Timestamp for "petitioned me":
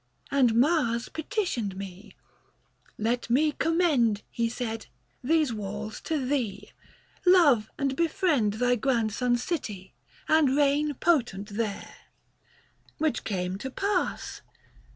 1.09-2.15